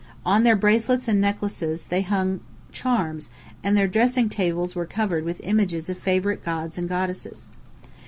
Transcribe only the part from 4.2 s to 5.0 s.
tables were